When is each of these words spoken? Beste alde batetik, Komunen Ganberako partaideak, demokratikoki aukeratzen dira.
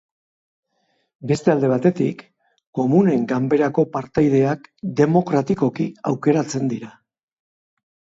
Beste 1.31 1.51
alde 1.53 1.67
batetik, 1.71 2.23
Komunen 2.79 3.27
Ganberako 3.31 3.85
partaideak, 3.97 4.65
demokratikoki 5.01 5.87
aukeratzen 6.13 6.73
dira. 6.73 6.91